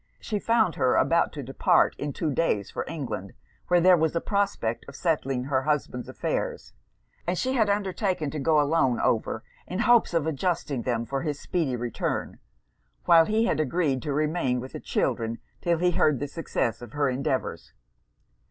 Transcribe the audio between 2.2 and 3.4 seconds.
days, for England,